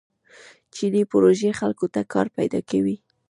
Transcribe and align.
چیني 0.73 1.01
پروژې 1.11 1.51
خلکو 1.59 1.85
ته 1.93 2.01
کار 2.13 2.27
پیدا 2.37 2.59
کوي. 2.69 2.95